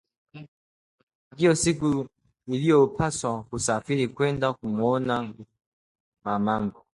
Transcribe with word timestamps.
Ndiyo 1.31 1.55
siku 1.55 2.07
niliyopaswa 2.47 3.43
kusafiri 3.43 4.07
kwenda 4.15 4.47
kumwona 4.53 5.33
mamangu 6.23 6.81